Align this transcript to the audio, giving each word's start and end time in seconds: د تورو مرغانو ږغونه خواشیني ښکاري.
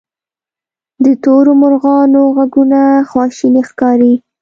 د 1.03 1.05
تورو 1.23 1.51
مرغانو 1.61 2.21
ږغونه 2.35 2.81
خواشیني 3.09 3.61
ښکاري. 3.69 4.13